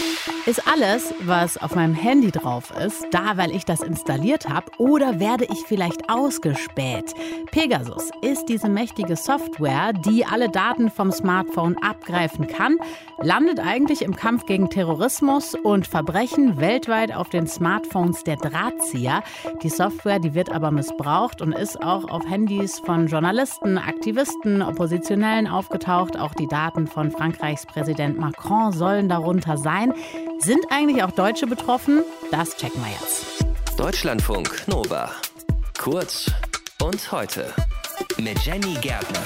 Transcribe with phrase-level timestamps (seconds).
[0.00, 0.09] me.
[0.46, 5.20] Ist alles, was auf meinem Handy drauf ist, da, weil ich das installiert habe, oder
[5.20, 7.14] werde ich vielleicht ausgespäht?
[7.50, 12.78] Pegasus ist diese mächtige Software, die alle Daten vom Smartphone abgreifen kann,
[13.18, 19.22] landet eigentlich im Kampf gegen Terrorismus und Verbrechen weltweit auf den Smartphones der Drahtzieher.
[19.62, 25.46] Die Software, die wird aber missbraucht und ist auch auf Handys von Journalisten, Aktivisten, Oppositionellen
[25.46, 26.18] aufgetaucht.
[26.18, 29.92] Auch die Daten von Frankreichs Präsident Macron sollen darunter sein.
[30.38, 32.02] Sind eigentlich auch Deutsche betroffen?
[32.30, 33.44] Das checken wir jetzt.
[33.78, 35.10] Deutschlandfunk Nova.
[35.78, 36.30] Kurz
[36.82, 37.52] und heute
[38.18, 39.22] mit Jenny Gärtner.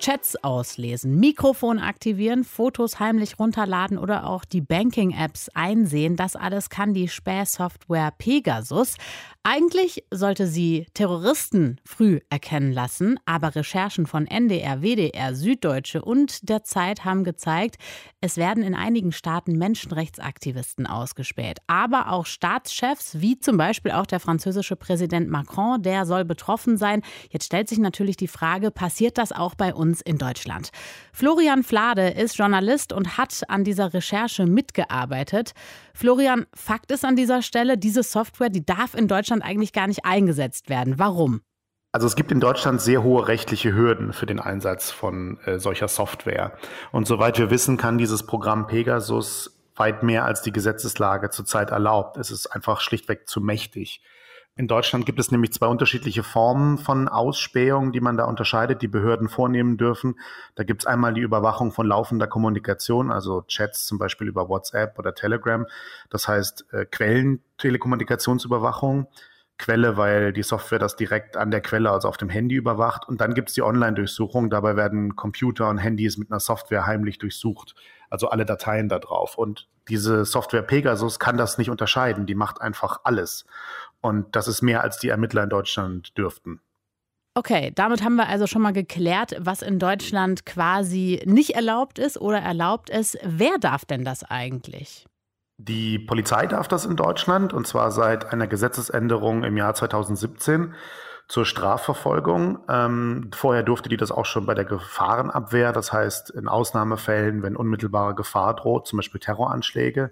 [0.00, 6.16] Chats auslesen, Mikrofon aktivieren, Fotos heimlich runterladen oder auch die Banking-Apps einsehen.
[6.16, 8.96] Das alles kann die Spähsoftware Pegasus.
[9.42, 16.62] Eigentlich sollte sie Terroristen früh erkennen lassen, aber Recherchen von NDR, WDR, Süddeutsche und der
[16.64, 17.76] Zeit haben gezeigt,
[18.20, 21.58] es werden in einigen Staaten Menschenrechtsaktivisten ausgespäht.
[21.66, 27.02] Aber auch Staatschefs, wie zum Beispiel auch der französische Präsident Macron, der soll betroffen sein.
[27.30, 30.70] Jetzt stellt sich natürlich die Frage, passiert das auch bei uns in Deutschland?
[31.12, 35.52] Florian Flade ist Journalist und hat an dieser Recherche mitgearbeitet.
[35.94, 39.86] Florian, Fakt ist an dieser Stelle, diese Software, die darf in Deutschland Deutschland eigentlich gar
[39.86, 40.98] nicht eingesetzt werden.
[40.98, 41.42] Warum?
[41.92, 45.88] Also es gibt in Deutschland sehr hohe rechtliche Hürden für den Einsatz von äh, solcher
[45.88, 46.56] Software.
[46.92, 52.16] Und soweit wir wissen, kann dieses Programm Pegasus weit mehr als die Gesetzeslage zurzeit erlaubt.
[52.16, 54.02] Es ist einfach schlichtweg zu mächtig.
[54.60, 58.88] In Deutschland gibt es nämlich zwei unterschiedliche Formen von Ausspähung, die man da unterscheidet, die
[58.88, 60.20] Behörden vornehmen dürfen.
[60.54, 64.98] Da gibt es einmal die Überwachung von laufender Kommunikation, also Chats zum Beispiel über WhatsApp
[64.98, 65.64] oder Telegram.
[66.10, 69.06] Das heißt äh, Quellentelekommunikationsüberwachung.
[69.56, 73.08] Quelle, weil die Software das direkt an der Quelle, also auf dem Handy überwacht.
[73.08, 74.50] Und dann gibt es die Online-Durchsuchung.
[74.50, 77.74] Dabei werden Computer und Handys mit einer Software heimlich durchsucht.
[78.10, 79.38] Also alle Dateien da drauf.
[79.38, 82.26] Und diese Software Pegasus kann das nicht unterscheiden.
[82.26, 83.44] Die macht einfach alles.
[84.00, 86.60] Und das ist mehr, als die Ermittler in Deutschland dürften.
[87.34, 92.20] Okay, damit haben wir also schon mal geklärt, was in Deutschland quasi nicht erlaubt ist
[92.20, 93.18] oder erlaubt ist.
[93.22, 95.06] Wer darf denn das eigentlich?
[95.58, 100.74] Die Polizei darf das in Deutschland und zwar seit einer Gesetzesänderung im Jahr 2017
[101.30, 102.58] zur Strafverfolgung.
[102.68, 107.54] Ähm, vorher durfte die das auch schon bei der Gefahrenabwehr, das heißt in Ausnahmefällen, wenn
[107.54, 110.10] unmittelbare Gefahr droht, zum Beispiel Terroranschläge.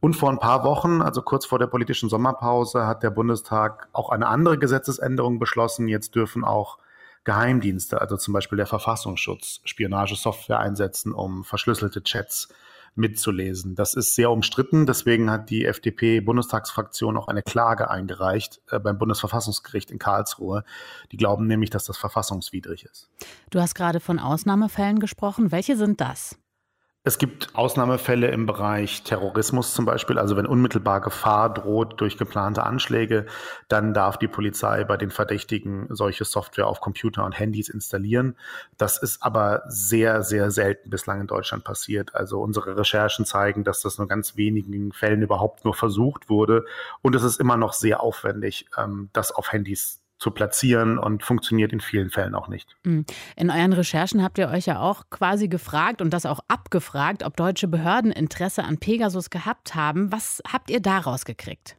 [0.00, 4.10] Und vor ein paar Wochen, also kurz vor der politischen Sommerpause, hat der Bundestag auch
[4.10, 5.86] eine andere Gesetzesänderung beschlossen.
[5.86, 6.78] Jetzt dürfen auch
[7.22, 12.48] Geheimdienste, also zum Beispiel der Verfassungsschutz, Spionagesoftware einsetzen, um verschlüsselte Chats
[12.94, 13.74] mitzulesen.
[13.74, 14.86] Das ist sehr umstritten.
[14.86, 20.64] Deswegen hat die FDP-Bundestagsfraktion auch eine Klage eingereicht äh, beim Bundesverfassungsgericht in Karlsruhe.
[21.12, 23.08] Die glauben nämlich, dass das verfassungswidrig ist.
[23.50, 25.52] Du hast gerade von Ausnahmefällen gesprochen.
[25.52, 26.36] Welche sind das?
[27.08, 30.18] Es gibt Ausnahmefälle im Bereich Terrorismus zum Beispiel.
[30.18, 33.24] Also wenn unmittelbar Gefahr droht durch geplante Anschläge,
[33.66, 38.36] dann darf die Polizei bei den Verdächtigen solche Software auf Computer und Handys installieren.
[38.76, 42.14] Das ist aber sehr, sehr selten bislang in Deutschland passiert.
[42.14, 46.66] Also unsere Recherchen zeigen, dass das nur ganz wenigen Fällen überhaupt nur versucht wurde.
[47.00, 51.72] Und es ist immer noch sehr aufwendig, ähm, das auf Handys zu platzieren und funktioniert
[51.72, 52.76] in vielen Fällen auch nicht.
[52.84, 53.06] Mhm.
[53.36, 57.36] In euren Recherchen habt ihr euch ja auch quasi gefragt und das auch abgefragt, ob
[57.36, 60.12] deutsche Behörden Interesse an Pegasus gehabt haben.
[60.12, 61.77] Was habt ihr daraus gekriegt?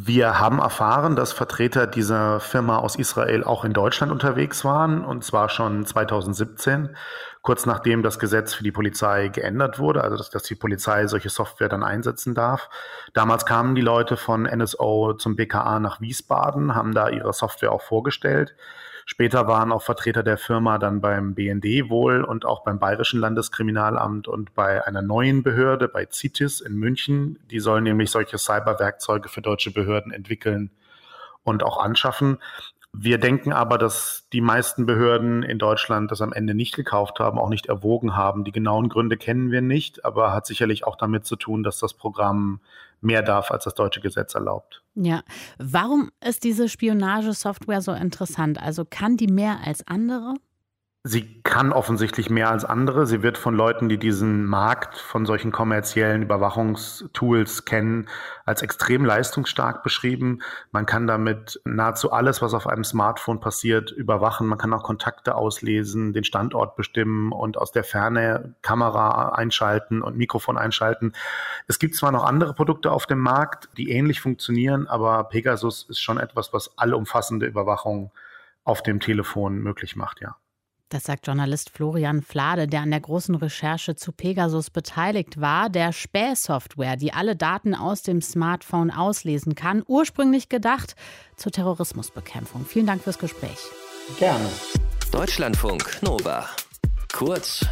[0.00, 5.24] Wir haben erfahren, dass Vertreter dieser Firma aus Israel auch in Deutschland unterwegs waren, und
[5.24, 6.94] zwar schon 2017,
[7.42, 11.30] kurz nachdem das Gesetz für die Polizei geändert wurde, also dass, dass die Polizei solche
[11.30, 12.70] Software dann einsetzen darf.
[13.12, 17.82] Damals kamen die Leute von NSO zum BKA nach Wiesbaden, haben da ihre Software auch
[17.82, 18.54] vorgestellt.
[19.10, 24.28] Später waren auch Vertreter der Firma dann beim BND wohl und auch beim Bayerischen Landeskriminalamt
[24.28, 27.38] und bei einer neuen Behörde, bei CITES in München.
[27.50, 30.70] Die sollen nämlich solche Cyberwerkzeuge für deutsche Behörden entwickeln
[31.42, 32.36] und auch anschaffen.
[32.92, 37.38] Wir denken aber, dass die meisten Behörden in Deutschland das am Ende nicht gekauft haben,
[37.38, 38.44] auch nicht erwogen haben.
[38.44, 41.94] Die genauen Gründe kennen wir nicht, aber hat sicherlich auch damit zu tun, dass das
[41.94, 42.60] Programm
[43.00, 44.82] mehr darf, als das deutsche Gesetz erlaubt.
[44.94, 45.22] Ja,
[45.58, 48.60] warum ist diese Spionagesoftware so interessant?
[48.60, 50.34] Also kann die mehr als andere?
[51.10, 53.06] Sie kann offensichtlich mehr als andere.
[53.06, 58.10] Sie wird von Leuten, die diesen Markt von solchen kommerziellen Überwachungstools kennen,
[58.44, 60.40] als extrem leistungsstark beschrieben.
[60.70, 64.46] Man kann damit nahezu alles, was auf einem Smartphone passiert, überwachen.
[64.46, 70.18] Man kann auch Kontakte auslesen, den Standort bestimmen und aus der Ferne Kamera einschalten und
[70.18, 71.14] Mikrofon einschalten.
[71.68, 76.02] Es gibt zwar noch andere Produkte auf dem Markt, die ähnlich funktionieren, aber Pegasus ist
[76.02, 78.10] schon etwas, was allumfassende Überwachung
[78.62, 80.36] auf dem Telefon möglich macht, ja.
[80.90, 85.68] Das sagt Journalist Florian Flade, der an der großen Recherche zu Pegasus beteiligt war.
[85.68, 90.96] Der Spähsoftware, die alle Daten aus dem Smartphone auslesen kann, ursprünglich gedacht
[91.36, 92.64] zur Terrorismusbekämpfung.
[92.64, 93.58] Vielen Dank fürs Gespräch.
[94.18, 94.48] Gerne.
[95.12, 96.48] Deutschlandfunk Nova.
[97.12, 97.66] Kurz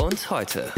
[0.00, 0.72] und heute.